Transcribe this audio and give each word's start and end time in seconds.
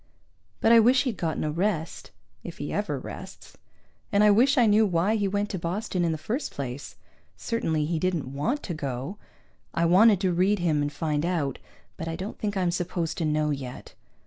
But 0.61 0.71
I 0.71 0.79
wish 0.79 1.03
he'd 1.03 1.15
gotten 1.17 1.43
a 1.43 1.51
rest, 1.51 2.09
if 2.43 2.57
he 2.57 2.73
ever 2.73 2.97
rests! 2.97 3.55
And 4.11 4.23
I 4.23 4.31
wish 4.31 4.57
I 4.57 4.65
knew 4.65 4.83
why 4.83 5.15
he 5.15 5.27
went 5.27 5.51
to 5.51 5.59
Boston 5.59 6.03
in 6.03 6.11
the 6.11 6.17
first 6.17 6.49
place. 6.51 6.95
Certainly 7.37 7.85
he 7.85 7.99
didn't 7.99 8.33
want 8.33 8.63
to 8.63 8.73
go. 8.73 9.19
I 9.75 9.85
wanted 9.85 10.19
to 10.21 10.33
read 10.33 10.57
him 10.57 10.81
and 10.81 10.91
find 10.91 11.23
out, 11.23 11.59
but 11.97 12.07
I 12.07 12.15
don't 12.15 12.39
think 12.39 12.57
I'm 12.57 12.71
supposed 12.71 13.15
to 13.19 13.25
know 13.25 13.51
yet. 13.51 13.93